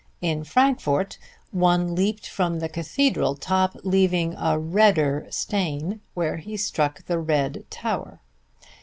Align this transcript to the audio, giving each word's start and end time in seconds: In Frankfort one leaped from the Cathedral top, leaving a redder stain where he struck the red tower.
In 0.19 0.43
Frankfort 0.43 1.19
one 1.51 1.93
leaped 1.93 2.27
from 2.27 2.57
the 2.57 2.67
Cathedral 2.67 3.35
top, 3.35 3.77
leaving 3.83 4.33
a 4.35 4.57
redder 4.57 5.27
stain 5.29 6.01
where 6.15 6.37
he 6.37 6.57
struck 6.57 7.05
the 7.05 7.19
red 7.19 7.65
tower. 7.69 8.19